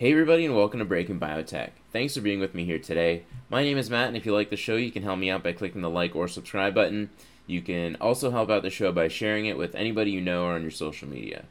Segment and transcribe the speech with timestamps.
[0.00, 1.72] Hey, everybody, and welcome to Breaking Biotech.
[1.92, 3.24] Thanks for being with me here today.
[3.50, 5.42] My name is Matt, and if you like the show, you can help me out
[5.42, 7.10] by clicking the like or subscribe button.
[7.46, 10.54] You can also help out the show by sharing it with anybody you know or
[10.54, 11.44] on your social media.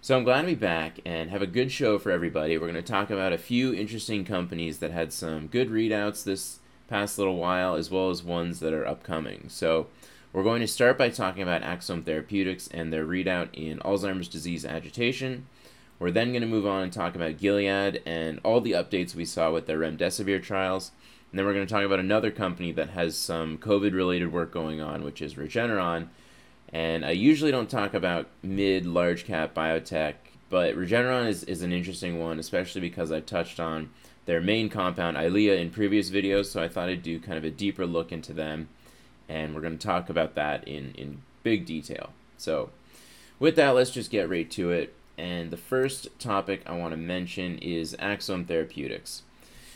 [0.00, 2.58] So I'm glad to be back and have a good show for everybody.
[2.58, 6.58] We're going to talk about a few interesting companies that had some good readouts this
[6.88, 9.44] past little while, as well as ones that are upcoming.
[9.46, 9.86] So
[10.32, 14.64] we're going to start by talking about Axsome Therapeutics and their readout in Alzheimer's disease
[14.64, 15.46] agitation.
[15.98, 19.24] We're then going to move on and talk about Gilead and all the updates we
[19.24, 20.92] saw with their remdesivir trials.
[21.30, 24.52] And then we're going to talk about another company that has some COVID related work
[24.52, 26.08] going on, which is Regeneron.
[26.72, 30.14] And I usually don't talk about mid large cap biotech,
[30.50, 33.90] but Regeneron is, is an interesting one, especially because I've touched on
[34.26, 36.46] their main compound, Eylea, in previous videos.
[36.46, 38.68] So I thought I'd do kind of a deeper look into them.
[39.28, 42.10] And we're going to talk about that in, in big detail.
[42.36, 42.70] So
[43.38, 44.94] with that, let's just get right to it.
[45.18, 49.22] And the first topic I want to mention is Axsome Therapeutics.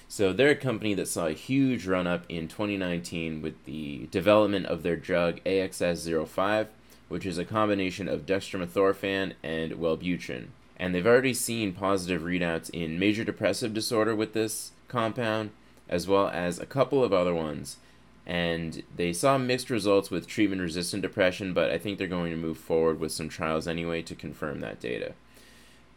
[0.07, 4.67] So they're a company that saw a huge run up in 2019 with the development
[4.67, 6.69] of their drug AXS-05,
[7.09, 10.49] which is a combination of dextromethorphan and Wellbutrin.
[10.77, 15.51] And they've already seen positive readouts in major depressive disorder with this compound,
[15.89, 17.79] as well as a couple of other ones.
[18.27, 22.37] And they saw mixed results with treatment resistant depression, but I think they're going to
[22.37, 25.15] move forward with some trials anyway to confirm that data.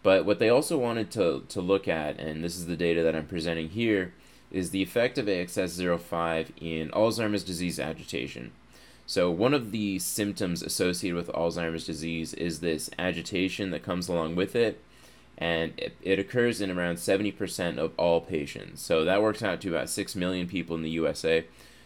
[0.05, 3.15] But what they also wanted to, to look at, and this is the data that
[3.15, 4.13] I'm presenting here,
[4.51, 8.51] is the effect of AXS-05 in Alzheimer's disease agitation.
[9.07, 14.35] So one of the symptoms associated with Alzheimer's disease is this agitation that comes along
[14.35, 14.79] with it,
[15.39, 18.83] and it, it occurs in around 70% of all patients.
[18.83, 21.45] So that works out to about 6 million people in the USA.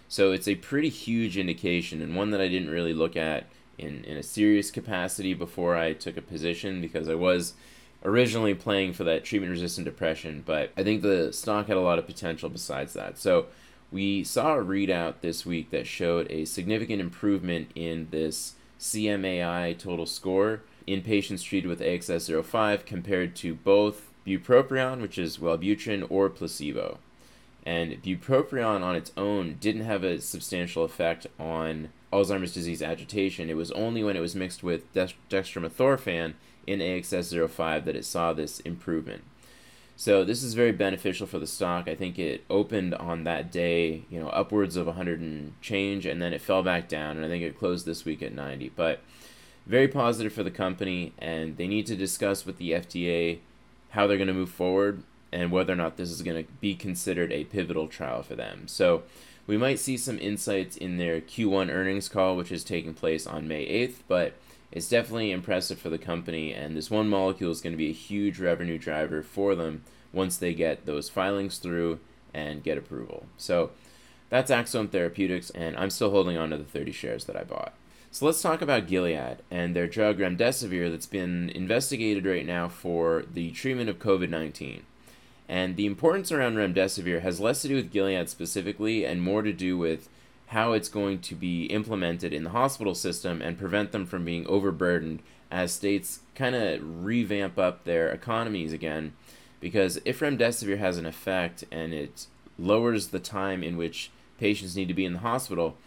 [0.09, 3.45] So it's a pretty huge indication, and one that I didn't really look at
[3.77, 7.53] in, in a serious capacity before I took a position because I was
[8.03, 11.99] originally playing for that treatment resistant depression, but I think the stock had a lot
[11.99, 13.17] of potential besides that.
[13.17, 13.47] So
[13.91, 20.05] we saw a readout this week that showed a significant improvement in this CMAI total
[20.05, 26.99] score in patients treated with AXS-05 compared to both bupropion, which is Wellbutrin, or placebo.
[27.65, 33.49] And bupropion on its own didn't have a substantial effect on Alzheimer's disease agitation.
[33.49, 36.33] It was only when it was mixed with dextromethorphan
[36.69, 39.23] in AXS05 that it saw this improvement.
[39.95, 41.89] So this is very beneficial for the stock.
[41.89, 46.21] I think it opened on that day, you know, upwards of 100 and change, and
[46.21, 48.69] then it fell back down, and I think it closed this week at 90.
[48.77, 49.01] But
[49.65, 53.39] very positive for the company, and they need to discuss with the FDA
[53.89, 56.75] how they're going to move forward and whether or not this is going to be
[56.75, 58.67] considered a pivotal trial for them.
[58.67, 59.03] So
[59.47, 63.47] we might see some insights in their Q1 earnings call, which is taking place on
[63.47, 64.33] May 8th, but
[64.71, 67.93] it's definitely impressive for the company, and this one molecule is going to be a
[67.93, 71.99] huge revenue driver for them once they get those filings through
[72.33, 73.25] and get approval.
[73.37, 73.71] So
[74.29, 77.73] that's Axsome Therapeutics, and I'm still holding on to the 30 shares that I bought.
[78.11, 83.23] So let's talk about Gilead and their drug remdesivir that's been investigated right now for
[83.31, 84.83] the treatment of COVID 19.
[85.47, 89.53] And the importance around remdesivir has less to do with Gilead specifically and more to
[89.53, 90.09] do with
[90.49, 94.47] how it's going to be implemented in the hospital system and prevent them from being
[94.47, 95.21] overburdened
[95.51, 99.13] as states kind of revamp up their economies again.
[99.59, 102.25] Because if remdesivir has an effect and it
[102.57, 105.77] lowers the time in which patients need to be in the hospital,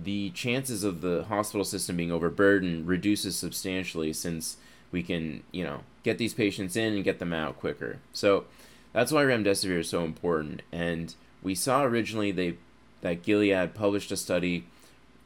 [0.00, 4.56] the chances of the hospital system being overburdened reduces substantially since
[4.90, 7.98] we can, you know, get these patients in and get them out quicker.
[8.12, 8.46] So
[8.92, 10.62] that's why remdesivir is so important.
[10.72, 12.56] And we saw originally they
[13.00, 14.66] that Gilead published a study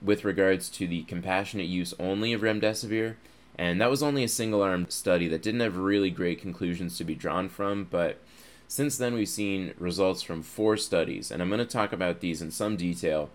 [0.01, 3.17] with regards to the compassionate use only of remdesivir,
[3.57, 7.05] and that was only a single arm study that didn't have really great conclusions to
[7.05, 8.19] be drawn from, but
[8.67, 12.43] since then we've seen results from four studies, and I'm going to talk about these
[12.43, 13.31] in some detail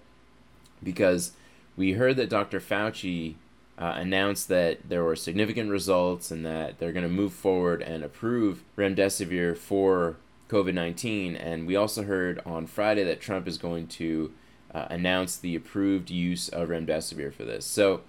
[0.83, 1.31] because
[1.75, 2.59] we heard that Dr.
[2.59, 3.35] Fauci
[3.77, 8.03] uh, announced that there were significant results and that they're going to move forward and
[8.03, 10.15] approve remdesivir for
[10.49, 11.35] COVID 19.
[11.35, 14.31] And we also heard on Friday that Trump is going to
[14.73, 17.65] uh, announce the approved use of remdesivir for this.
[17.65, 18.01] So,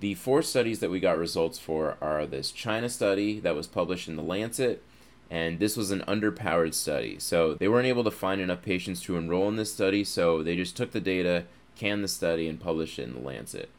[0.00, 4.06] the four studies that we got results for are this China study that was published
[4.06, 4.80] in The Lancet,
[5.28, 7.18] and this was an underpowered study.
[7.18, 10.54] So, they weren't able to find enough patients to enroll in this study, so they
[10.54, 13.70] just took the data, canned the study, and published it in The Lancet.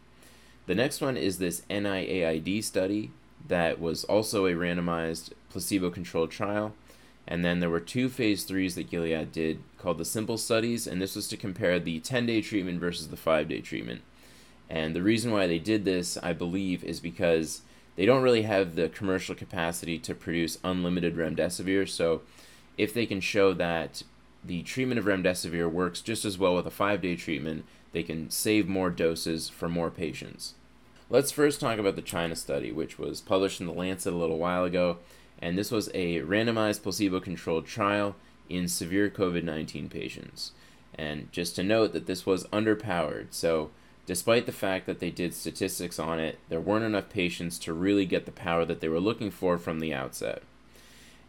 [0.65, 3.11] The next one is this NIAID study
[3.47, 6.73] that was also a randomized placebo controlled trial.
[7.29, 10.99] And then there were two phase threes that Gilead did called the Simple Studies, and
[10.99, 14.01] this was to compare the 10 day treatment versus the 5 day treatment.
[14.67, 17.61] And the reason why they did this, I believe, is because
[17.95, 21.87] they don't really have the commercial capacity to produce unlimited remdesivir.
[21.87, 22.21] So
[22.79, 24.03] if they can show that
[24.43, 28.31] the treatment of remdesivir works just as well with a five day treatment, they can
[28.31, 30.55] save more doses for more patients.
[31.11, 34.37] Let's first talk about the China study, which was published in The Lancet a little
[34.37, 34.97] while ago,
[35.41, 38.15] and this was a randomized placebo controlled trial
[38.49, 40.51] in severe COVID 19 patients.
[40.95, 43.71] And just to note that this was underpowered, so
[44.05, 48.05] despite the fact that they did statistics on it, there weren't enough patients to really
[48.05, 50.41] get the power that they were looking for from the outset.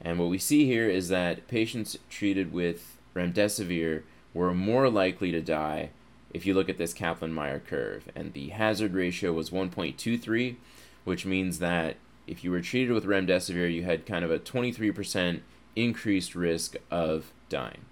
[0.01, 4.03] And what we see here is that patients treated with remdesivir
[4.33, 5.91] were more likely to die
[6.33, 8.09] if you look at this Kaplan Meier curve.
[8.15, 10.57] And the hazard ratio was 1.23,
[11.05, 11.97] which means that
[12.31, 15.41] if you were treated with remdesivir, you had kind of a 23%
[15.75, 17.85] increased risk of dying.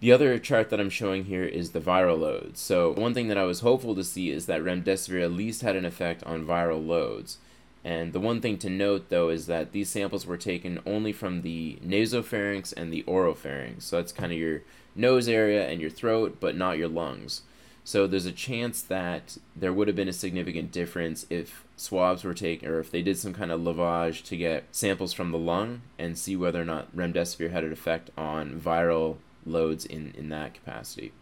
[0.00, 2.60] The other chart that I'm showing here is the viral loads.
[2.60, 5.74] So, one thing that I was hopeful to see is that remdesivir at least had
[5.74, 7.38] an effect on viral loads.
[7.82, 11.42] And the one thing to note though is that these samples were taken only from
[11.42, 13.82] the nasopharynx and the oropharynx.
[13.82, 14.62] So that's kind of your
[14.94, 17.42] nose area and your throat, but not your lungs.
[17.86, 22.34] So there's a chance that there would have been a significant difference if swabs were
[22.34, 25.82] taken or if they did some kind of lavage to get samples from the lung
[25.96, 30.52] and see whether or not remdesivir had an effect on viral loads in, in that
[30.54, 31.12] capacity.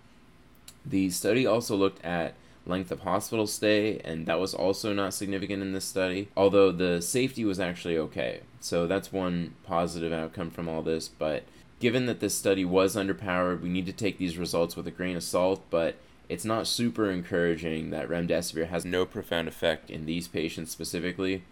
[0.86, 2.32] The study also looked at
[2.64, 7.02] length of hospital stay, and that was also not significant in this study, although the
[7.02, 8.40] safety was actually okay.
[8.60, 11.44] So that's one positive outcome from all this, but
[11.78, 15.14] given that this study was underpowered, we need to take these results with a grain
[15.14, 15.96] of salt, but
[16.28, 21.42] it's not super encouraging that remdesivir has no profound effect in these patients specifically.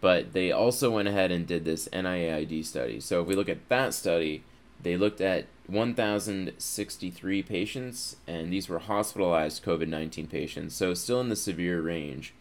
[0.00, 2.98] But they also went ahead and did this NIAID study.
[3.00, 4.42] So if we look at that study,
[4.82, 11.28] they looked at 1,063 patients, and these were hospitalized COVID 19 patients, so still in
[11.28, 12.34] the severe range.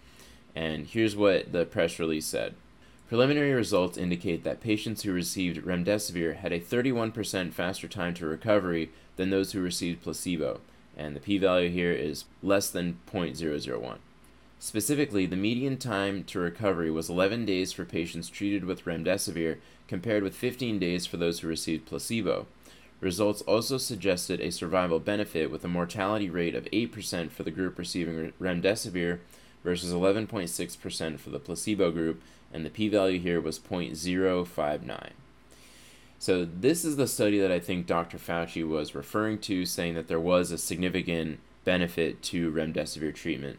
[0.55, 2.55] And here's what the press release said
[3.07, 8.89] Preliminary results indicate that patients who received remdesivir had a 31% faster time to recovery
[9.17, 10.61] than those who received placebo,
[11.01, 13.97] and the p value here is less than 0.001.
[14.59, 19.57] Specifically, the median time to recovery was 11 days for patients treated with remdesivir
[19.87, 22.45] compared with 15 days for those who received placebo.
[22.99, 27.79] Results also suggested a survival benefit with a mortality rate of 8% for the group
[27.79, 29.19] receiving remdesivir
[29.63, 32.21] versus 11.6% for the placebo group,
[32.53, 35.09] and the p value here was 0.059.
[36.21, 38.19] So, this is the study that I think Dr.
[38.19, 43.57] Fauci was referring to, saying that there was a significant benefit to remdesivir treatment.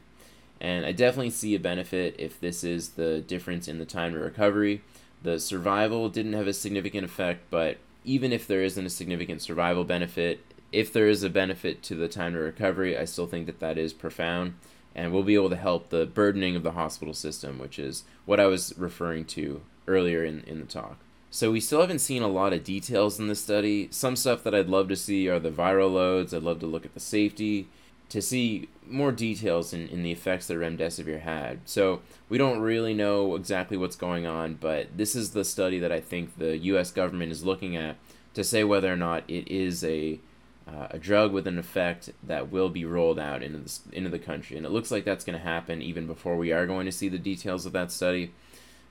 [0.61, 4.21] And I definitely see a benefit if this is the difference in the time to
[4.21, 4.83] recovery.
[5.25, 9.83] The survival didn't have a significant effect, but even if there isn't a significant survival
[9.83, 10.39] benefit,
[10.71, 13.77] if there is a benefit to the time to recovery, I still think that that
[13.77, 14.55] is profound
[14.95, 18.39] and will be able to help the burdening of the hospital system, which is what
[18.39, 20.99] I was referring to earlier in, in the talk.
[21.35, 23.89] So we still haven't seen a lot of details in this study.
[23.91, 26.35] Some stuff that I'd love to see are the viral loads.
[26.35, 27.69] I'd love to look at the safety
[28.11, 31.61] to see more details in, in the effects that remdesivir had.
[31.65, 35.91] So we don't really know exactly what's going on, but this is the study that
[35.91, 36.91] I think the U.S.
[36.91, 37.97] government is looking at
[38.35, 40.21] to say whether or not it is a
[40.69, 44.19] uh, a drug with an effect that will be rolled out into the, into the
[44.19, 44.59] country.
[44.59, 47.09] And it looks like that's going to happen even before we are going to see
[47.09, 48.33] the details of that study,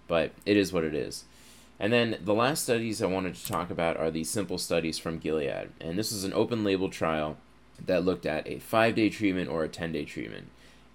[0.07, 1.23] but it is what it is.
[1.81, 5.17] And then the last studies I wanted to talk about are the simple studies from
[5.17, 5.69] Gilead.
[5.81, 7.37] And this is an open label trial
[7.83, 10.49] that looked at a five day treatment or a 10 day treatment.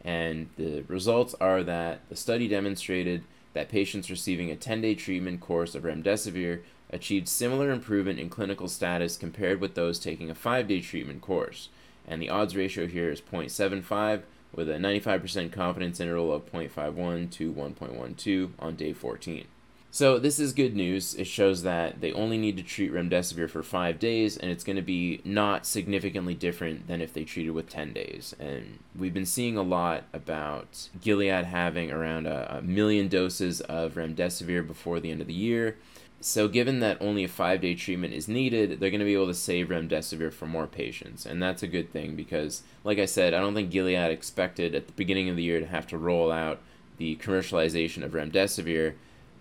[0.04, 5.40] And the results are that the study demonstrated that patients receiving a 10 day treatment
[5.40, 10.68] course of remdesivir achieved similar improvement in clinical status compared with those taking a five
[10.68, 11.68] day treatment course.
[12.06, 14.22] And the odds ratio here is 0.75
[14.54, 19.46] with a 95% confidence interval of 0.51 to 1.12 on day 14.
[19.90, 21.14] So this is good news.
[21.14, 24.76] It shows that they only need to treat remdesivir for five days, and it's going
[24.76, 28.34] to be not significantly different than if they treated with 10 days.
[28.38, 33.94] And we've been seeing a lot about Gilead having around a, a million doses of
[33.94, 35.76] remdesivir before the end of the year.
[36.20, 39.28] So, given that only a five day treatment is needed, they're going to be able
[39.28, 41.24] to save remdesivir for more patients.
[41.24, 44.86] And that's a good thing because, like I said, I don't think Gilead expected at
[44.86, 46.60] the beginning of the year to have to roll out
[46.96, 48.94] the commercialization of remdesivir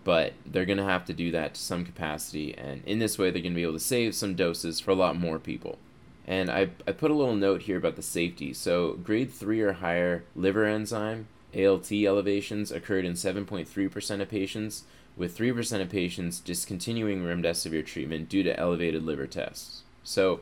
[0.06, 3.32] but they're going to have to do that to some capacity, and in this way,
[3.32, 5.80] they're going to be able to save some doses for a lot more people.
[6.28, 8.54] And I, I put a little note here about the safety.
[8.54, 14.84] So, grade 3 or higher liver enzyme, ALT elevations, occurred in 7.3% of patients,
[15.18, 19.82] with 3% of patients discontinuing remdesivir treatment due to elevated liver tests.
[20.04, 20.42] So,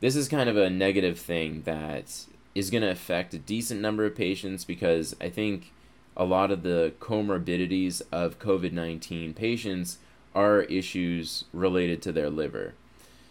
[0.00, 4.06] this is kind of a negative thing that is going to affect a decent number
[4.06, 5.72] of patients because I think
[6.16, 9.98] a lot of the comorbidities of COVID 19 patients
[10.34, 12.74] are issues related to their liver.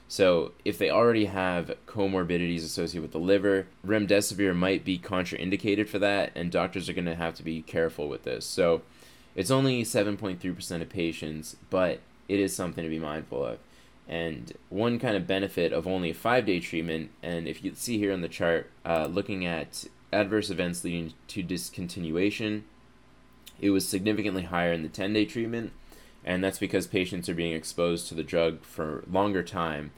[0.08, 5.98] So, if they already have comorbidities associated with the liver, remdesivir might be contraindicated for
[6.00, 8.46] that, and doctors are going to have to be careful with this.
[8.46, 8.84] So,
[9.36, 13.60] it's only 7.3% of patients, but it is something to be mindful of.
[14.08, 17.98] And one kind of benefit of only a five day treatment, and if you see
[17.98, 22.63] here on the chart, uh, looking at adverse events leading to discontinuation,
[23.63, 25.72] it was significantly higher in the 10 day treatment,
[26.25, 29.91] and that's because patients are being exposed to the drug for longer time.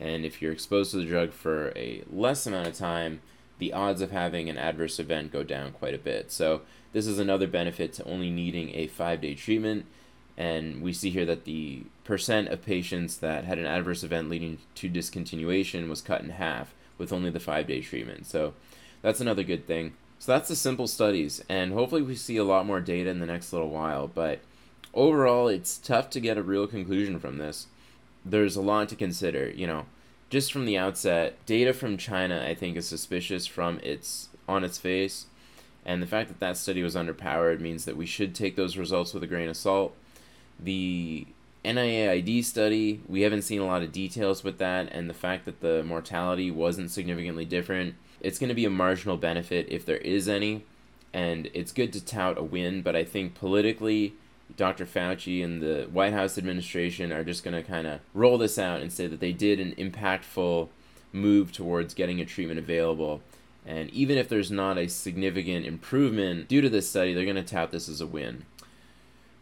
[0.00, 3.20] And if you're exposed to the drug for a less amount of time,
[3.58, 6.32] the odds of having an adverse event go down quite a bit.
[6.32, 6.62] So,
[6.92, 9.86] this is another benefit to only needing a five day treatment
[10.36, 14.58] and we see here that the percent of patients that had an adverse event leading
[14.76, 18.26] to discontinuation was cut in half with only the five day treatment.
[18.26, 18.54] So
[19.02, 19.94] that's another good thing.
[20.22, 23.26] So that's the simple studies, and hopefully we see a lot more data in the
[23.26, 24.06] next little while.
[24.06, 24.38] But
[24.94, 27.66] overall, it's tough to get a real conclusion from this.
[28.24, 29.86] There's a lot to consider, you know.
[30.30, 34.78] Just from the outset, data from China I think is suspicious from its on its
[34.78, 35.26] face,
[35.84, 39.12] and the fact that that study was underpowered means that we should take those results
[39.12, 39.92] with a grain of salt
[40.60, 41.26] the
[41.64, 45.60] NIAID study, we haven't seen a lot of details with that, and the fact that
[45.60, 50.28] the mortality wasn't significantly different, it's going to be a marginal benefit if there is
[50.28, 50.64] any,
[51.12, 54.14] and it's good to tout a win, but I think politically,
[54.56, 54.86] Dr.
[54.86, 58.80] Fauci and the White House administration are just going to kind of roll this out
[58.80, 60.68] and say that they did an impactful
[61.12, 63.22] move towards getting a treatment available.
[63.64, 67.42] And even if there's not a significant improvement due to this study, they're going to
[67.42, 68.44] tout this as a win.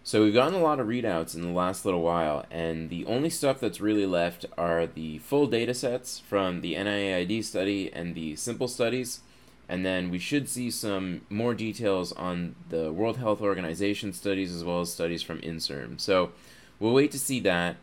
[0.02, 3.28] So we've gotten a lot of readouts in the last little while, and the only
[3.28, 8.34] stuff that's really left are the full data sets from the NIAID study and the
[8.36, 9.20] simple studies,
[9.68, 14.64] and then we should see some more details on the World Health Organization studies as
[14.64, 16.00] well as studies from INSERM.
[16.00, 16.32] So
[16.78, 17.76] we'll wait to see that,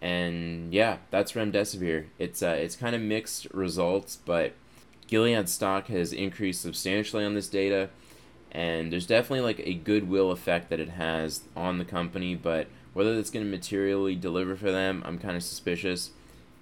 [0.00, 2.06] and yeah, that's remdesivir.
[2.18, 4.54] It's uh, it's kind of mixed results, but
[5.06, 7.90] Gilead stock has increased substantially on this data
[8.52, 13.14] and there's definitely like a goodwill effect that it has on the company but whether
[13.14, 16.10] that's going to materially deliver for them i'm kind of suspicious.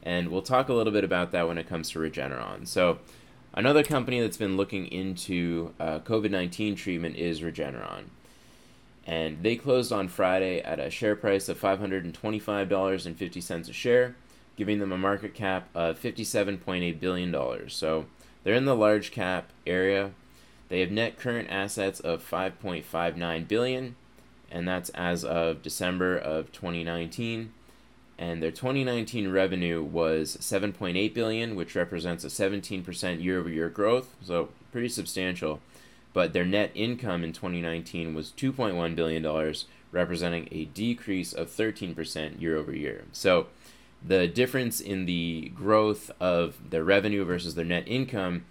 [0.06, 2.68] And we'll talk a little bit about that when it comes to regeneron.
[2.68, 3.00] So
[3.52, 8.04] another company that's been looking into uh, covid-19 treatment is regeneron.
[9.04, 14.14] And they closed on friday at a share price of $525.50 a share
[14.56, 18.06] giving them a market cap of $57.8 billion so
[18.42, 20.12] they're in the large cap area
[20.68, 23.96] they have net current assets of 5.59 billion,
[24.50, 27.52] and that's as of December of 2019.
[28.18, 34.88] And their 2019 revenue was 7.8 billion, which represents a 17% year-over-year growth, so pretty
[34.88, 35.60] substantial.
[36.14, 42.40] But their net income in 2019 was 2.1 billion dollars, representing a decrease of 13%
[42.40, 43.04] year over year.
[43.12, 43.48] So
[44.06, 48.46] the difference in the growth of their revenue versus their net income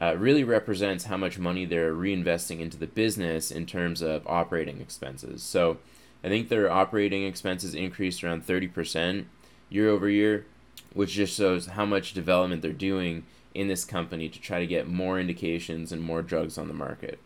[0.00, 4.80] uh, really represents how much money they're reinvesting into the business in terms of operating
[4.80, 5.42] expenses.
[5.42, 5.78] So
[6.22, 9.24] I think their operating expenses increased around 30%
[9.70, 10.46] year over year,
[10.92, 13.24] which just shows how much development they're doing
[13.54, 17.18] in this company to try to get more indications and more drugs on the market.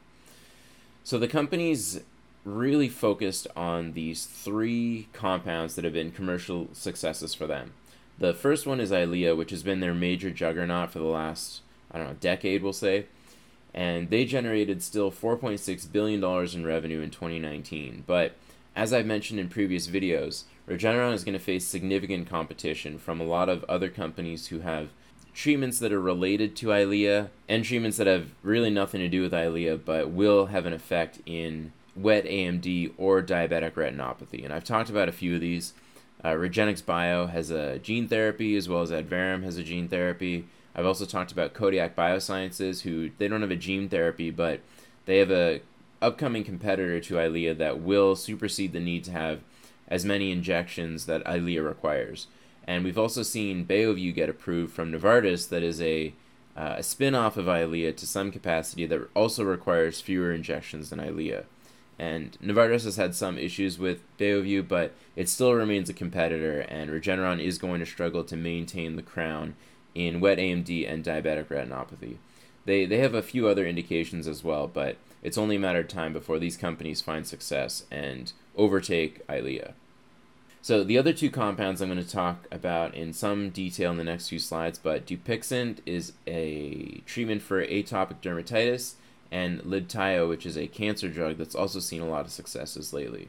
[1.05, 2.01] So the company's
[2.45, 7.73] really focused on these three compounds that have been commercial successes for them.
[8.19, 11.61] The first one is Eylea, which has been their major juggernaut for the last
[11.93, 13.07] I don't know, decade, we'll say.
[13.75, 16.23] And they generated still $4.6 billion
[16.55, 18.05] in revenue in 2019.
[18.07, 18.35] But
[18.77, 23.25] as I've mentioned in previous videos, Regeneron is going to face significant competition from a
[23.25, 24.91] lot of other companies who have
[25.35, 29.33] treatments that are related to Eylea and treatments that have really nothing to do with
[29.33, 34.45] Eylea but will have an effect in wet AMD or diabetic retinopathy.
[34.45, 35.75] And I've talked about a few of these.
[36.25, 40.47] Uh, REGENXBIO has a gene therapy as well as Adverum has a gene therapy.
[40.75, 44.61] I've also talked about Kodiak Biosciences, who they don't have a gene therapy, but
[45.07, 45.61] they have a
[46.01, 49.41] upcoming competitor to Eylea that will supersede the need to have
[49.89, 52.27] as many injections that Eylea requires.
[52.67, 56.15] And we've also seen Beovu get approved from Novartis, that is a
[56.55, 61.45] uh, a spin-off of Eylea to some capacity that also requires fewer injections than Eylea.
[61.99, 66.91] And Novartis has had some issues with Beovu, but it still remains a competitor, and
[66.91, 69.55] Regeneron is going to struggle to maintain the crown
[69.95, 72.17] in wet AMD and diabetic retinopathy.
[72.65, 75.89] They, they have a few other indications as well, but it's only a matter of
[75.89, 79.73] time before these companies find success and overtake Eylea.
[80.61, 84.05] So the other two compounds I'm going to talk about in some detail in the
[84.05, 88.95] next few slides, but Dupixent is a treatment for atopic dermatitis,
[89.33, 93.29] and Libtayo, which is a cancer drug that's also seen a lot of successes lately.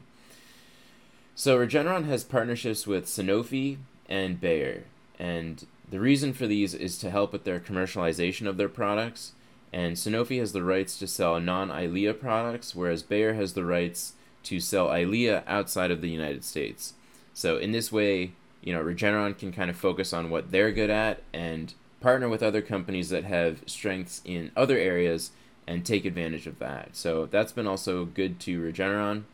[1.34, 3.78] So Regeneron has partnerships with Sanofi
[4.08, 4.84] and Bayer,
[5.18, 9.30] and the reason for these is to help with their commercialization of their products.
[9.72, 14.14] And Sanofi has the rights to sell non Eylea products, whereas Bayer has the rights
[14.42, 16.94] to sell Eylea outside of the United States.
[17.32, 20.90] So in this way, you know, Regeneron can kind of focus on what they're good
[20.90, 25.30] at and partner with other companies that have strengths in other areas
[25.64, 26.96] and take advantage of that.
[26.96, 29.26] So that's been also good to Regeneron.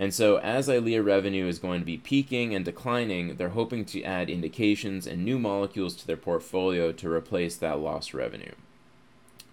[0.00, 4.02] And so, as Eylea revenue is going to be peaking and declining, they're hoping to
[4.02, 8.54] add indications and new molecules to their portfolio to replace that lost revenue.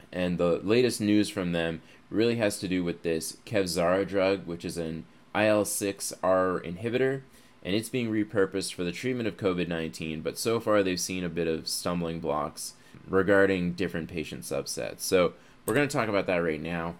[0.09, 4.63] And the latest news from them really has to do with this Kevzara drug, which
[4.63, 5.03] is an
[5.35, 7.23] IL 6R inhibitor,
[7.61, 10.21] and it's being repurposed for the treatment of COVID 19.
[10.21, 12.75] But so far, they've seen a bit of stumbling blocks
[13.05, 15.01] regarding different patient subsets.
[15.01, 15.33] So,
[15.65, 16.95] we're going to talk about that right now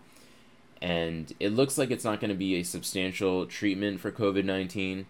[0.81, 5.05] and it looks like it's not going to be a substantial treatment for COVID 19.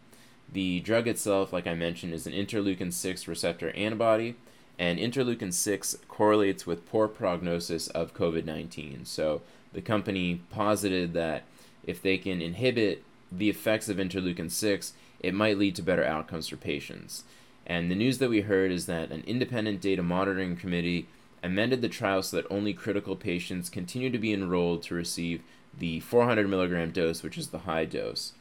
[0.51, 4.35] The drug itself, like I mentioned, is an interleukin 6 receptor antibody,
[4.79, 9.05] and interleukin 6 correlates with poor prognosis of COVID 19.
[9.05, 9.41] So
[9.73, 11.43] the company posited that
[11.83, 16.47] if they can inhibit the effects of interleukin 6, it might lead to better outcomes
[16.47, 17.23] for patients.
[17.65, 21.07] And the news that we heard is that an independent data monitoring committee
[21.43, 25.41] amended the trial so that only critical patients continue to be enrolled to receive
[25.79, 28.33] the 400 milligram dose, which is the high dose.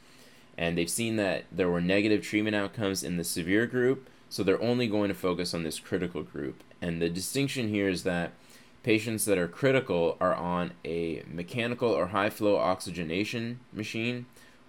[0.59, 4.63] And they've seen that there were negative treatment outcomes in the severe group, so they're
[4.63, 6.63] only going to focus on this critical group.
[6.81, 8.33] And the distinction here is that
[8.83, 14.27] patients that are critical are on a mechanical or high flow oxygenation machine,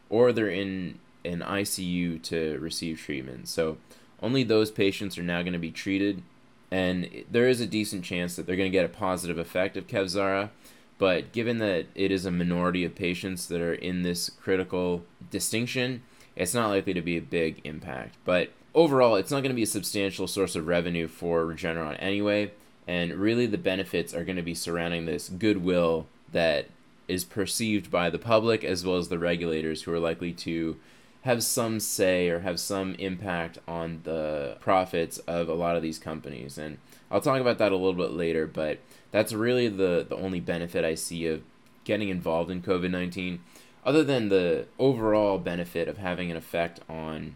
[0.10, 3.48] or they're in an ICU to receive treatment.
[3.48, 3.78] So
[4.22, 6.24] only those patients are now going to be treated,
[6.72, 9.88] and there is a decent chance that they're going to get a positive effect of
[9.88, 10.50] Kevzara
[10.98, 16.02] but given that it is a minority of patients that are in this critical distinction,
[16.36, 18.16] it's not likely to be a big impact.
[18.26, 22.52] But overall, it's not going to be a substantial source of revenue for Regeneron anyway.
[22.88, 26.68] And really, the benefits are going to be surrounding this goodwill that
[27.08, 30.78] is perceived by the public as well as the regulators who are likely to
[31.24, 36.00] have some say or have some impact on the profits of a lot of these
[36.00, 36.58] companies.
[36.58, 36.78] And
[37.10, 38.80] I'll talk about that a little bit later, but
[39.12, 41.42] that's really the, the only benefit I see of
[41.84, 43.40] getting involved in COVID 19,
[43.86, 47.36] other than the overall benefit of having an effect on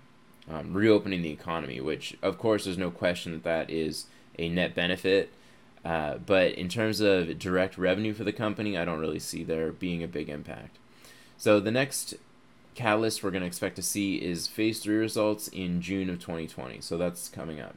[0.50, 4.08] um, reopening the economy, which, of course, there's no question that that is
[4.38, 5.32] a net benefit.
[5.84, 9.72] Uh, but in terms of direct revenue for the company, I don't really see there
[9.72, 10.78] being a big impact.
[11.38, 12.16] So the next
[12.76, 16.82] catalyst we're going to expect to see is phase three results in June of 2020.
[16.82, 17.76] So that's coming up.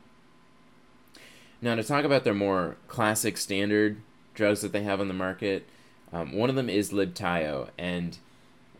[1.64, 3.96] Now, to talk about their more classic standard
[4.34, 5.66] drugs that they have on the market,
[6.12, 7.70] um, one of them is Libtayo.
[7.78, 8.18] And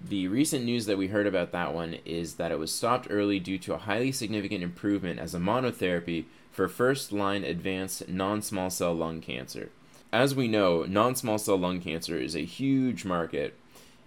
[0.06, 3.40] the recent news that we heard about that one is that it was stopped early
[3.40, 8.68] due to a highly significant improvement as a monotherapy for first line advanced non small
[8.68, 9.70] cell lung cancer.
[10.12, 13.54] As we know, non small cell lung cancer is a huge market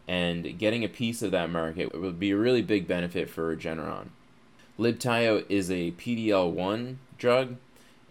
[0.07, 4.09] and getting a piece of that market would be a really big benefit for Regeneron.
[4.77, 7.55] Libtayo is a PDL1 drug,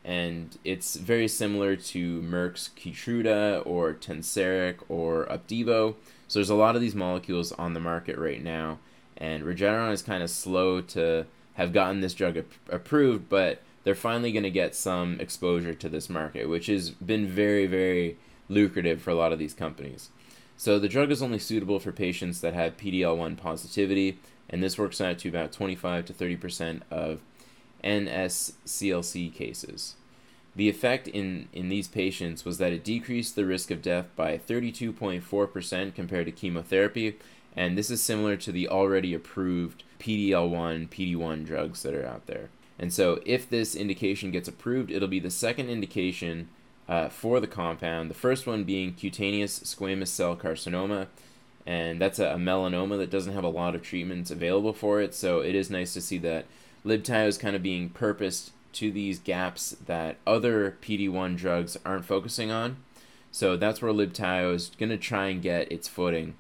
[0.07, 5.97] and it's very similar to Merck's Keytruda or Tazverik or Opdivo.
[6.29, 8.79] So there's a lot of these molecules on the market right now,
[9.17, 13.97] and Regeneron is kind of slow to have gotten this drug ap- approved, but they're
[13.97, 18.17] finally going to get some exposure to this market, which has been very, very
[18.49, 20.11] lucrative for a lot of these companies.
[20.57, 25.01] So the drug is only suitable for patients that have PDL1 positivity, and this works
[25.01, 27.23] out to about 25 to 30% of
[27.87, 29.95] NSCLC cases.
[30.57, 34.39] The effect in, in these patients was that it decreased the risk of death by
[34.39, 37.19] 32.4% compared to chemotherapy,
[37.55, 42.49] and this is similar to the already approved PDL1, PD1 drugs that are out there.
[42.79, 46.49] And so, if this indication gets approved, it'll be the second indication
[46.89, 48.11] uh, for the compound.
[48.11, 51.07] The first one being cutaneous squamous cell carcinoma,
[51.67, 55.15] and that's a, a, melanoma that doesn't have a lot of treatments available for it.
[55.15, 56.47] So it is nice to see that
[56.87, 62.51] Libtayo is kind of being purposed to these gaps that other PD1 drugs aren't focusing
[62.51, 62.77] on.
[63.33, 66.37] So that's where Libtayo is going to try and get its footing.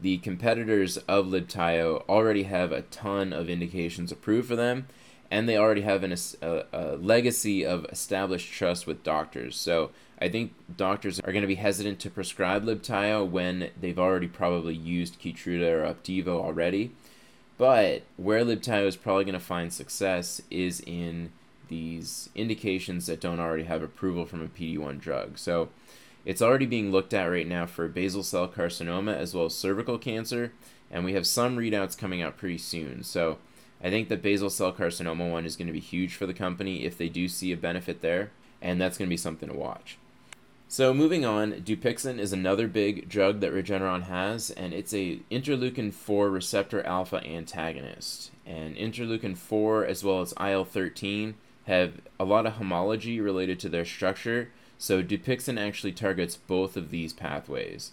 [0.00, 4.86] The competitors of Libtayo already have a ton of indications approved for them,
[5.30, 9.56] and they already have an, a, a legacy of established trust with doctors.
[9.56, 14.28] So I think doctors are going to be hesitant to prescribe Libtayo when they've already
[14.28, 16.92] probably used Keytruda or Opdivo already.
[17.60, 21.30] But where Libtayo is probably going to find success is in
[21.68, 25.36] these indications that don't already have approval from a PD1 drug.
[25.36, 25.68] So
[26.24, 29.98] It's already being looked at right now for basal cell carcinoma as well as cervical
[29.98, 30.52] cancer,
[30.90, 33.02] and we have some readouts coming out pretty soon.
[33.02, 33.38] So
[33.82, 36.84] I think the basal cell carcinoma one is going to be huge for the company
[36.84, 39.96] if they do see a benefit there, and that's going to be something to watch.
[40.72, 45.92] So moving on, Dupixent is another big drug that Regeneron has, and it's a interleukin
[45.92, 48.30] 4 receptor alpha antagonist.
[48.46, 51.34] And interleukin 4 as well as IL-13
[51.66, 56.90] have a lot of homology related to their structure, so Dupixent actually targets both of
[56.90, 57.90] these pathways.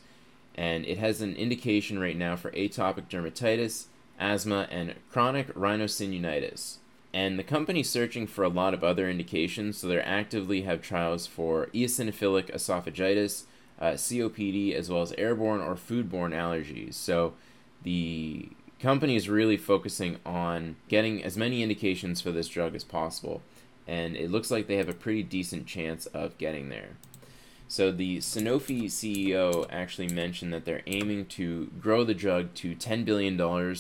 [0.53, 3.85] And it has an indication right now for atopic dermatitis,
[4.19, 6.77] asthma, and chronic rhinosinusitis.
[7.17, 11.25] And the company's searching for a lot of other indications, so they're actively have trials
[11.25, 13.45] for eosinophilic esophagitis,
[13.82, 16.93] uh, COPD, as well as airborne or foodborne allergies.
[16.93, 17.34] So
[17.82, 18.49] the
[18.80, 23.41] company is really focusing on getting as many indications for this drug as possible,
[23.88, 26.97] and it looks like they have a pretty decent chance of getting there.
[27.67, 33.06] So the Sanofi CEO actually mentioned that they're aiming to grow the drug to $10
[33.06, 33.75] billion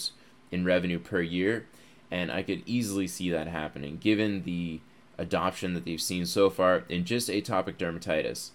[0.51, 1.67] in revenue per year
[2.11, 4.79] and I could easily see that happening given the
[5.17, 8.51] adoption that they've seen so far in just atopic dermatitis.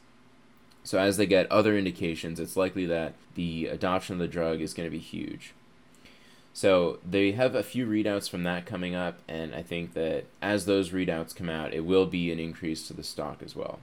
[0.85, 4.75] So as they get other indications, it's likely that the adoption of the drug is
[4.75, 5.55] going to be huge.
[6.53, 10.67] So they have a few readouts from that coming up, and I think that as
[10.67, 13.79] those readouts come out, it will be an increase to the stock as well.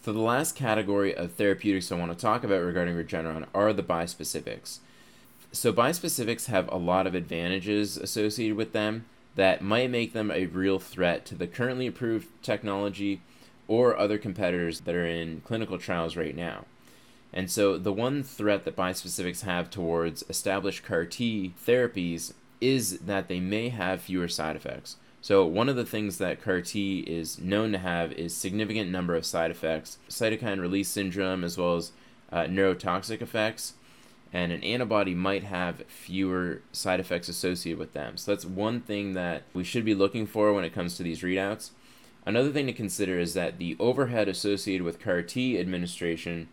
[0.00, 3.82] So the last category of therapeutics I want to talk about regarding Regeneron are the
[3.82, 4.78] bispecifics.
[5.54, 9.04] So bispecifics have a lot of advantages associated with them
[9.36, 13.22] that might make them a real threat to the currently approved technology
[13.68, 16.64] or other competitors that are in clinical trials right now.
[17.32, 23.28] And so the one threat that bispecifics have towards established CAR T therapies is that
[23.28, 24.96] they may have fewer side effects.
[25.20, 29.14] So one of the things that CAR T is known to have is significant number
[29.14, 31.92] of side effects, cytokine release syndrome as well as
[32.32, 33.74] uh, neurotoxic effects
[34.34, 38.16] and an antibody might have fewer side effects associated with them.
[38.16, 41.22] So that's one thing that we should be looking for when it comes to these
[41.22, 41.70] readouts.
[42.26, 46.48] Another thing to consider is that the overhead associated with CAR T administration,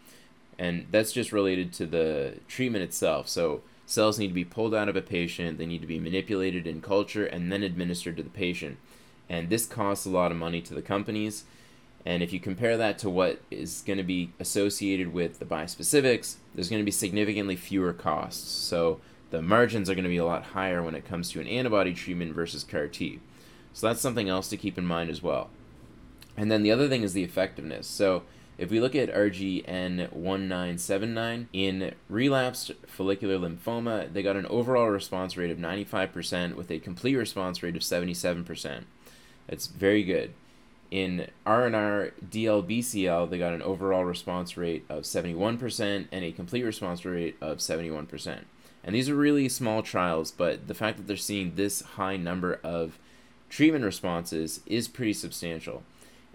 [0.59, 3.27] and that's just related to the treatment itself.
[3.27, 6.67] So cells need to be pulled out of a patient, they need to be manipulated
[6.67, 8.77] in culture, and then administered to the patient.
[9.27, 11.45] And this costs a lot of money to the companies.
[12.05, 16.35] And if you compare that to what is going to be associated with the bispecifics,
[16.55, 18.49] there's going to be significantly fewer costs.
[18.49, 21.47] So the margins are going to be a lot higher when it comes to an
[21.47, 23.19] antibody treatment versus CAR T.
[23.73, 25.49] So that's something else to keep in mind as well.
[26.35, 27.87] And then the other thing is the effectiveness.
[27.87, 28.23] So
[28.57, 35.51] if we look at RGN1979 in relapsed follicular lymphoma, they got an overall response rate
[35.51, 38.83] of 95% with a complete response rate of 77%.
[39.47, 40.33] That's very good.
[40.91, 47.05] In R&R DLBCL, they got an overall response rate of 71% and a complete response
[47.05, 48.39] rate of 71%.
[48.83, 52.59] And these are really small trials, but the fact that they're seeing this high number
[52.61, 52.99] of
[53.49, 55.83] treatment responses is pretty substantial.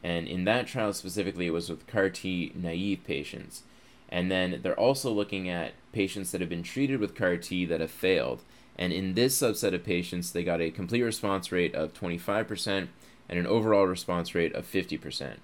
[0.02, 3.62] And in that trial specifically, it was with CAR T naive patients.
[4.08, 7.80] And then they're also looking at patients that have been treated with CAR T that
[7.80, 8.42] have failed.
[8.78, 12.88] And in this subset of patients, they got a complete response rate of 25%
[13.28, 15.36] and an overall response rate of 50%.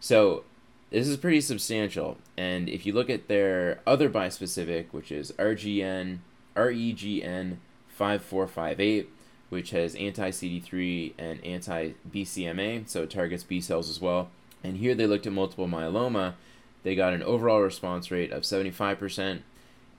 [0.00, 0.44] So
[0.90, 2.18] this is pretty substantial.
[2.36, 6.18] And if you look at their other bispecific, which is RGN,
[6.54, 7.56] REGN
[7.88, 9.10] 5458,
[9.48, 14.30] which has anti CD3 and anti BCMA, so it targets B cells as well.
[14.64, 16.34] And here they looked at multiple myeloma.
[16.82, 19.40] They got an overall response rate of 75%,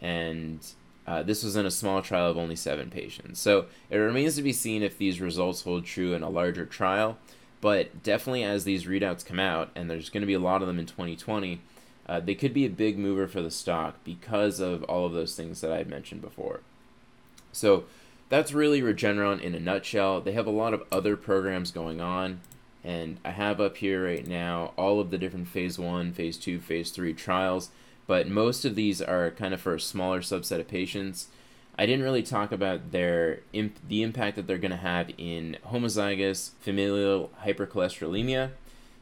[0.01, 0.67] and
[1.05, 3.39] uh, this was in a small trial of only seven patients.
[3.39, 7.17] So it remains to be seen if these results hold true in a larger trial.
[7.61, 10.67] But definitely, as these readouts come out, and there's going to be a lot of
[10.67, 11.61] them in 2020,
[12.07, 15.35] uh, they could be a big mover for the stock because of all of those
[15.35, 16.59] things that I had mentioned before.
[17.53, 17.85] So
[18.29, 20.19] that's really Regeneron in a nutshell.
[20.19, 22.41] They have a lot of other programs going on,
[22.83, 26.59] and I have up here right now all of the different phase one, phase two,
[26.59, 27.69] phase three trials
[28.07, 31.27] but most of these are kind of for a smaller subset of patients.
[31.77, 35.57] I didn't really talk about their imp- the impact that they're going to have in
[35.67, 38.51] homozygous familial hypercholesterolemia.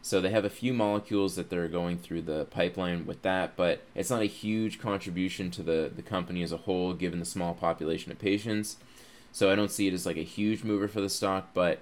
[0.03, 3.81] So they have a few molecules that they're going through the pipeline with that, but
[3.93, 7.53] it's not a huge contribution to the, the company as a whole given the small
[7.53, 8.77] population of patients.
[9.31, 11.81] So I don't see it as like a huge mover for the stock, but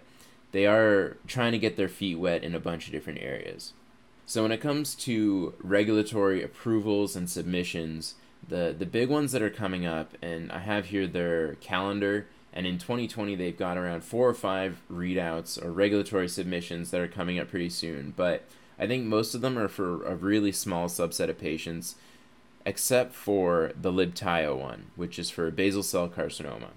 [0.51, 3.73] they are trying to get their feet wet in a bunch of different areas.
[4.29, 8.13] So when it comes to regulatory approvals and submissions,
[8.47, 12.27] the the big ones that are coming up, and I have here their calendar.
[12.53, 17.07] And in 2020, they've got around four or five readouts or regulatory submissions that are
[17.07, 18.13] coming up pretty soon.
[18.15, 18.43] But
[18.77, 21.95] I think most of them are for a really small subset of patients,
[22.67, 26.73] except for the Libtayo one, which is for basal cell carcinoma.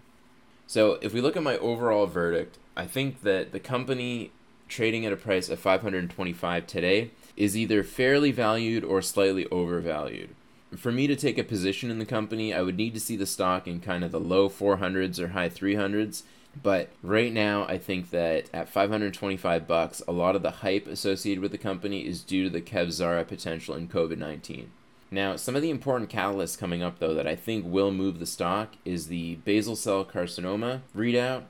[0.67, 4.33] So if we look at my overall verdict, I think that the company
[4.69, 10.31] trading at a price of 525 today is either fairly valued or slightly overvalued.
[10.77, 13.27] For me to take a position in the company, I would need to see the
[13.27, 16.23] stock in kind of the low 400s or high 300s.
[16.61, 21.41] But right now, I think that at 525 bucks, a lot of the hype associated
[21.41, 24.71] with the company is due to the Kevzara potential in COVID 19.
[25.11, 28.27] Now, some of the important catalysts coming up, though, that I think will move the
[28.27, 31.43] stock is the basal cell carcinoma readout.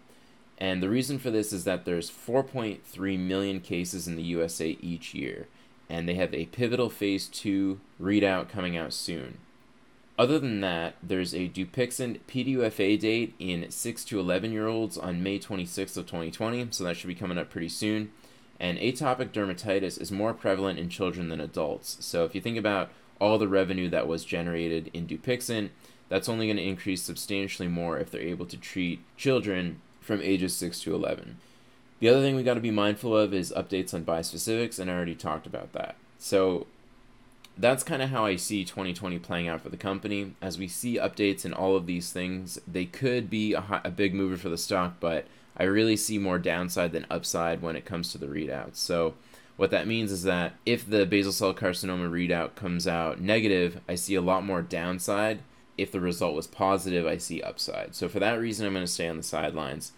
[0.58, 5.14] And the reason for this is that there's 4.3 million cases in the USA each
[5.14, 5.46] year,
[5.92, 9.36] and they have a pivotal phase 2 readout coming out soon.
[10.18, 15.22] Other than that, there's a Dupixent PDUFA date in 6 to 11 year olds on
[15.22, 18.10] May 26th of 2020, so that should be coming up pretty soon.
[18.58, 21.98] And atopic dermatitis is more prevalent in children than adults.
[22.00, 22.88] So if you think about
[23.20, 25.68] all the revenue that was generated in Dupixent,
[26.08, 30.56] that's only going to increase substantially more if they're able to treat children from ages
[30.56, 31.36] 6 to 11.
[32.02, 34.94] The other thing we got to be mindful of is updates on bispecifics, and I
[34.94, 35.94] already talked about that.
[36.18, 36.66] So
[37.56, 40.34] that's kind of how I see 2020 playing out for the company.
[40.42, 43.90] As we see updates in all of these things, they could be a, high, a
[43.92, 47.84] big mover for the stock, but I really see more downside than upside when it
[47.84, 48.78] comes to the readouts.
[48.78, 49.14] So
[49.56, 53.94] what that means is that if the basal cell carcinoma readout comes out negative, I
[53.94, 55.38] see a lot more downside.
[55.78, 57.94] If the result was positive, I see upside.
[57.94, 59.92] So for that reason, I'm going to stay on the sidelines.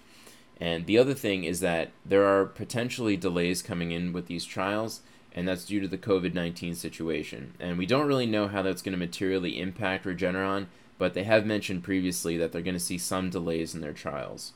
[0.61, 5.01] And the other thing is that there are potentially delays coming in with these trials,
[5.35, 7.55] and that's due to the COVID 19 situation.
[7.59, 11.45] And we don't really know how that's going to materially impact Regeneron, but they have
[11.45, 14.53] mentioned previously that they're going to see some delays in their trials.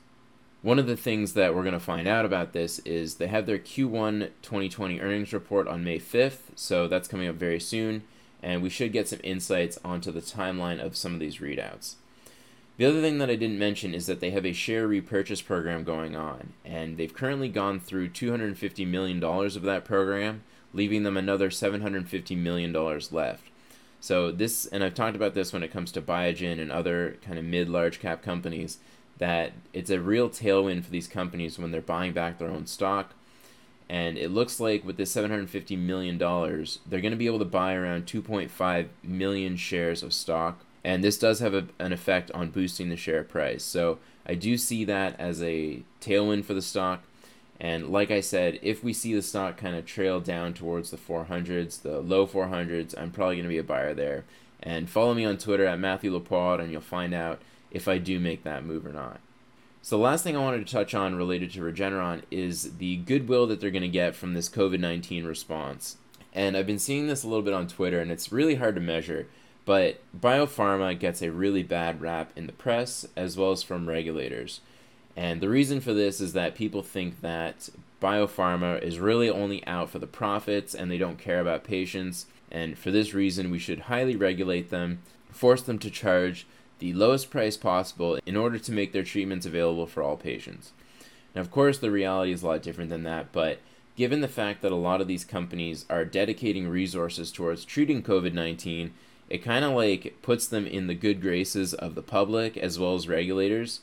[0.63, 3.47] One of the things that we're going to find out about this is they have
[3.47, 8.03] their Q1 2020 earnings report on May 5th, so that's coming up very soon,
[8.43, 11.95] and we should get some insights onto the timeline of some of these readouts.
[12.79, 15.83] The other thing that I didn't mention is that they have a share repurchase program
[15.83, 21.51] going on, and they've currently gone through $250 million of that program, leaving them another
[21.51, 22.73] $750 million
[23.11, 23.43] left.
[24.01, 27.37] So, this, and I've talked about this when it comes to Biogen and other kind
[27.37, 28.79] of mid large cap companies,
[29.19, 33.13] that it's a real tailwind for these companies when they're buying back their own stock.
[33.89, 37.75] And it looks like with this $750 million, they're going to be able to buy
[37.75, 40.61] around 2.5 million shares of stock.
[40.85, 43.65] And this does have a, an effect on boosting the share price.
[43.65, 47.03] So I do see that as a tailwind for the stock.
[47.61, 50.97] And like I said, if we see the stock kind of trail down towards the
[50.97, 54.25] 400s, the low 400s, I'm probably going to be a buyer there.
[54.63, 58.21] And follow me on Twitter at Matthew Laporte, and you'll find out if I do
[58.21, 59.21] make that move or not.
[59.83, 63.47] So the last thing I wanted to touch on related to Regeneron is the goodwill
[63.47, 65.97] that they're going to get from this COVID-19 response.
[66.35, 68.81] And I've been seeing this a little bit on Twitter and it's really hard to
[68.81, 69.29] measure,
[69.69, 74.63] but biopharma gets a really bad rap in the press as well as from regulators.
[75.15, 77.69] And the reason for this is that people think that
[78.01, 82.25] biopharma is really only out for the profits and they don't care about patients.
[82.51, 86.47] And for this reason, we should highly regulate them, force them to charge
[86.79, 90.73] the lowest price possible in order to make their treatments available for all patients.
[91.35, 93.59] Now, of course, the reality is a lot different than that, but
[93.97, 98.33] given the fact that a lot of these companies are dedicating resources towards treating COVID
[98.33, 98.95] 19,
[99.29, 102.95] it kind of like puts them in the good graces of the public as well
[102.95, 103.81] as regulators.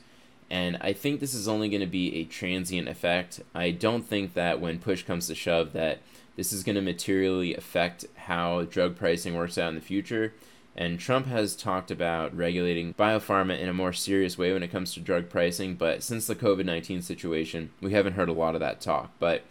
[0.50, 3.42] And I think this is only going to be a transient effect.
[3.54, 6.00] I don't think that when push comes to shove that
[6.36, 10.34] this is going to materially affect how drug pricing works out in the future.
[10.76, 14.94] And Trump has talked about regulating biopharma in a more serious way when it comes
[14.94, 18.62] to drug pricing, but since the COVID 19 situation, we haven't heard a lot of
[18.62, 19.12] that talk.
[19.18, 19.44] But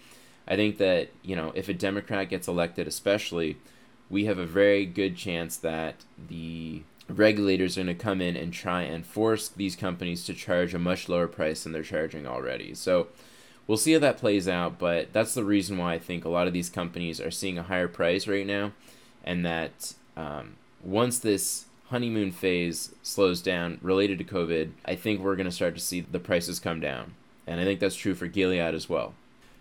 [0.47, 3.57] I think that, you know, if a Democrat gets elected, especially,
[4.11, 5.97] we have a very good chance that
[6.29, 10.75] the regulators are going to come in and try and force these companies to charge
[10.75, 12.75] a much lower price than they're charging already.
[12.75, 13.09] So
[13.67, 16.47] we'll see how that plays out, but that's the reason why I think a lot
[16.47, 18.73] of these companies are seeing a higher price right now,
[19.23, 25.37] and that um, once this honeymoon phase slows down related to COVID, I think we're
[25.37, 27.15] going to start to see the prices come down.
[27.47, 29.15] And I think that's true for Gilead as well.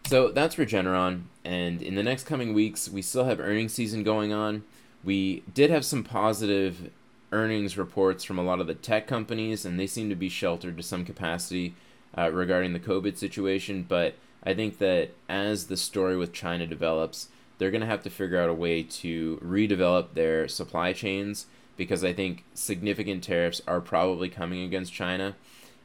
[0.06, 1.24] So that's Regeneron.
[1.44, 4.64] And in the next coming weeks, we still have earnings season going on.
[5.04, 6.90] We did have some positive
[7.32, 10.78] earnings reports from a lot of the tech companies, and they seem to be sheltered
[10.78, 11.74] to some capacity
[12.18, 13.86] uh, regarding the COVID situation.
[13.88, 18.10] But I think that as the story with China develops, they're going to have to
[18.10, 23.82] figure out a way to redevelop their supply chains because I think significant tariffs are
[23.82, 25.36] probably coming against China.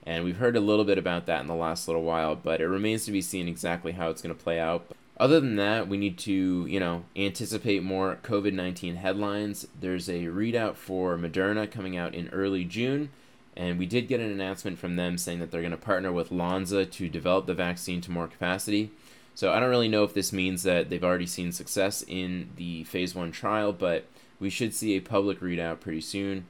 [0.08, 2.66] And we've heard a little bit about that in the last little while, but it
[2.66, 4.86] remains to be seen exactly how it's going to play out.
[5.18, 9.66] Other than that, we need to, you know, anticipate more COVID 19 headlines.
[9.78, 13.10] There's a readout for Moderna coming out in early June,
[13.54, 16.30] and we did get an announcement from them saying that they're going to partner with
[16.30, 18.90] Lonza to develop the vaccine to more capacity.
[19.34, 22.84] So I don't really know if this means that they've already seen success in the
[22.84, 24.06] phase one trial, but
[24.40, 26.46] we should see a public readout pretty soon.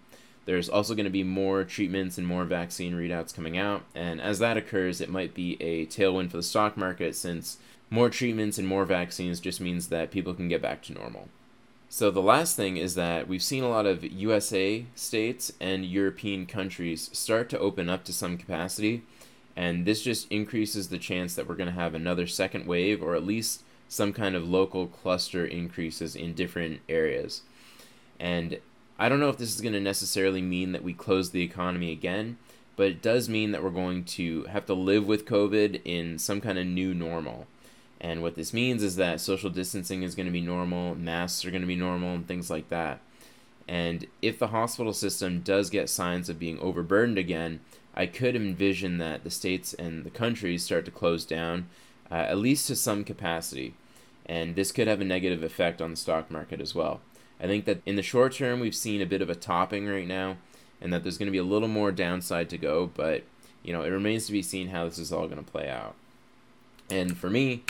[0.48, 4.38] There's also going to be more treatments and more vaccine readouts coming out, and as
[4.38, 7.58] that occurs, it might be a tailwind for the stock market since
[7.90, 11.28] more treatments and more vaccines just means that people can get back to normal.
[11.90, 16.46] So, the last thing is that we've seen a lot of USA states and European
[16.46, 19.02] countries start to open up to some capacity,
[19.54, 23.14] and this just increases the chance that we're going to have another second wave or
[23.14, 27.42] at least some kind of local cluster increases in different areas.
[28.18, 28.60] And
[28.98, 31.92] I don't know if this is going to necessarily mean that we close the economy
[31.92, 32.36] again,
[32.74, 36.40] but it does mean that we're going to have to live with COVID in some
[36.40, 37.46] kind of new normal.
[38.00, 41.50] And what this means is that social distancing is going to be normal, masks are
[41.50, 43.00] going to be normal, and things like that.
[43.68, 47.60] And if the hospital system does get signs of being overburdened again,
[47.94, 51.68] I could envision that the states and the countries start to close down,
[52.10, 53.74] uh, at least to some capacity.
[54.26, 57.00] And this could have a negative effect on the stock market as well.
[57.40, 60.06] I think that in the short term, we've seen a bit of a topping right
[60.06, 60.36] now,
[60.80, 63.24] and that there's going to be a little more downside to go, but
[63.62, 65.94] you know, it remains to be seen how this is all going to play out.
[66.90, 67.64] And for me,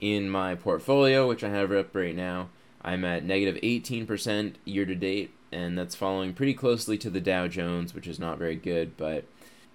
[0.00, 2.48] in my portfolio, which I have up right now,
[2.82, 7.48] I'm at negative 18% year to date, and that's following pretty closely to the Dow
[7.48, 8.96] Jones, which is not very good.
[8.96, 9.24] But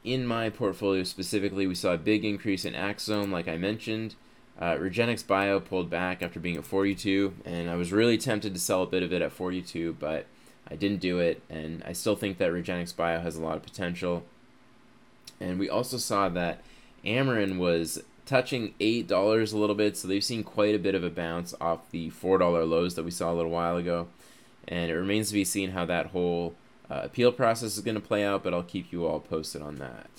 [0.03, 4.15] in my portfolio specifically, we saw a big increase in Axsome, like I mentioned.
[4.59, 8.83] Uh, REGENXBIO pulled back after being at 42, and I was really tempted to sell
[8.83, 10.25] a bit of it at 42, but
[10.69, 14.23] I didn't do it, and I still think that REGENXBIO has a lot of potential.
[15.39, 16.61] And we also saw that
[17.05, 19.09] Amarin was touching $8
[19.53, 22.69] a little bit, so they've seen quite a bit of a bounce off the $4
[22.69, 24.07] lows that we saw a little while ago.
[24.67, 26.53] And it remains to be seen how that whole
[26.91, 29.77] uh, appeal process is going to play out, but I'll keep you all posted on
[29.77, 30.09] that.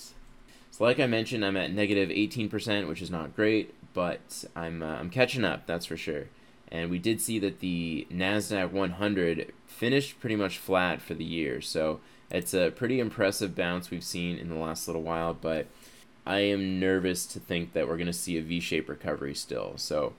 [0.71, 4.95] So, like I mentioned, I'm at negative 18%, which is not great but I'm uh,
[4.95, 5.65] I'm catching up.
[5.67, 6.25] That's for sure.
[6.71, 11.59] And we did see that the Nasdaq 100 finished pretty much flat for the year.
[11.59, 11.99] So
[12.29, 15.33] it's a pretty impressive bounce we've seen in the last little while.
[15.33, 15.67] But
[16.25, 19.73] I am nervous to think that we're going to see a V-shaped recovery still.
[19.75, 20.13] So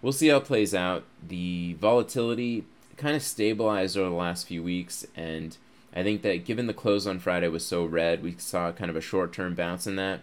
[0.00, 1.04] we'll see how it plays out.
[1.26, 2.64] The volatility
[2.96, 5.56] kind of stabilized over the last few weeks, and
[5.94, 8.96] I think that given the close on Friday was so red, we saw kind of
[8.96, 10.20] a short-term bounce in that.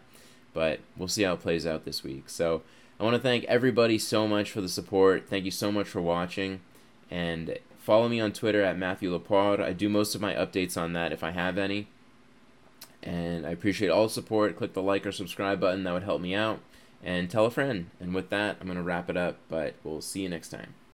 [0.53, 2.29] But we'll see how it plays out this week.
[2.29, 2.61] So
[2.99, 5.27] I want to thank everybody so much for the support.
[5.27, 6.61] Thank you so much for watching.
[7.09, 9.61] And follow me on Twitter at Matthew Lapoire.
[9.61, 11.87] I do most of my updates on that if I have any.
[13.01, 14.55] And I appreciate all support.
[14.55, 16.59] Click the like or subscribe button, that would help me out.
[17.03, 17.89] And tell a friend.
[17.99, 20.73] And with that, I'm going to wrap it up, but we'll see you next time.